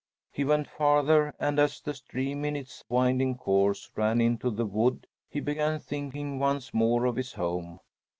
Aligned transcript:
He 0.31 0.43
went 0.43 0.67
farther 0.67 1.35
and, 1.39 1.59
as 1.59 1.79
the 1.79 1.93
stream 1.93 2.43
in 2.43 2.55
its 2.55 2.83
winding 2.89 3.37
course 3.37 3.91
ran 3.95 4.19
into 4.19 4.49
the 4.49 4.65
wood, 4.65 5.05
he 5.29 5.39
began 5.39 5.77
thinking 5.77 6.39
once 6.39 6.73
more 6.73 7.05
of 7.05 7.17
his 7.17 7.33
home. 7.33 7.79